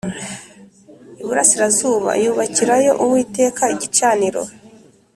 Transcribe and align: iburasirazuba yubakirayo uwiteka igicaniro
iburasirazuba 1.21 2.11
yubakirayo 2.23 2.91
uwiteka 3.03 3.63
igicaniro 3.75 4.41